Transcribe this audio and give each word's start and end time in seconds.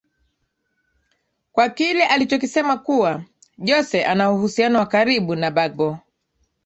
kwa 1.51 1.69
kile 1.69 2.05
alichokisema 2.05 2.77
kuwa 2.77 3.23
jose 3.57 4.05
anauhusiano 4.05 4.79
wa 4.79 4.85
karibu 4.85 5.35
na 5.35 5.51
bagbo 5.51 5.99